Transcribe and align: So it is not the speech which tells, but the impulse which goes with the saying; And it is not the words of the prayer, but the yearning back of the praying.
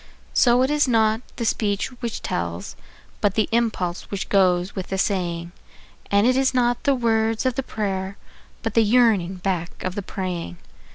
So 0.33 0.63
it 0.63 0.71
is 0.71 0.87
not 0.87 1.21
the 1.35 1.45
speech 1.45 1.89
which 2.01 2.23
tells, 2.23 2.75
but 3.21 3.35
the 3.35 3.47
impulse 3.51 4.09
which 4.09 4.29
goes 4.29 4.75
with 4.75 4.87
the 4.87 4.97
saying; 4.97 5.51
And 6.09 6.25
it 6.25 6.35
is 6.35 6.55
not 6.55 6.85
the 6.85 6.95
words 6.95 7.45
of 7.45 7.53
the 7.53 7.61
prayer, 7.61 8.17
but 8.63 8.73
the 8.73 8.81
yearning 8.81 9.35
back 9.35 9.83
of 9.83 9.93
the 9.93 10.01
praying. 10.01 10.57